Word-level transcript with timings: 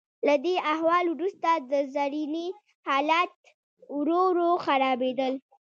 له 0.27 0.35
دې 0.45 0.55
احوال 0.73 1.05
وروسته 1.09 1.49
د 1.71 1.73
زرینې 1.93 2.47
حالات 2.87 3.31
ورو 3.97 4.21
ورو 4.29 4.49
خرابیدل. 4.65 5.33